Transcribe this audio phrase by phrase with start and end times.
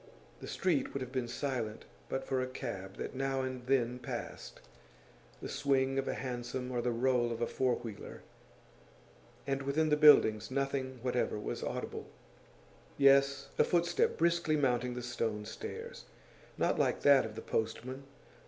[0.39, 4.59] The street would have been silent but for a cab that now and then passed
[5.43, 8.23] the swing of a hansom or the roll of a four wheeler
[9.45, 12.07] and within the buildings nothing whatever was audible.
[12.97, 16.05] Yes, a footstep, briskly mounting the stone stairs.
[16.57, 18.05] Not like that of the postman.